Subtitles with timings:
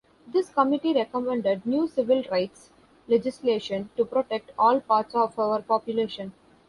[0.25, 2.71] This committee recommended new Civil Rights
[3.07, 6.33] legislation to protect "all parts of our population".